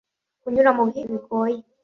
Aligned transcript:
kunyura 0.41 0.69
mu 0.77 0.83
bihe 0.87 1.01
bigoye 1.09 1.59